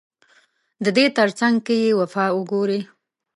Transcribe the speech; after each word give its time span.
ددې 0.85 1.05
ترڅنګ 1.17 1.55
که 1.65 1.73
يې 1.81 1.89
وفا 1.99 2.25
وګورې 2.37 2.79